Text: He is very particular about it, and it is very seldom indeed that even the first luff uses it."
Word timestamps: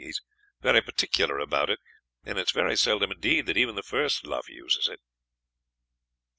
He 0.03 0.07
is 0.09 0.19
very 0.61 0.81
particular 0.81 1.37
about 1.37 1.69
it, 1.69 1.77
and 2.25 2.39
it 2.39 2.47
is 2.47 2.51
very 2.51 2.75
seldom 2.75 3.11
indeed 3.11 3.45
that 3.45 3.55
even 3.55 3.75
the 3.75 3.83
first 3.83 4.25
luff 4.25 4.49
uses 4.49 4.87
it." 4.89 4.99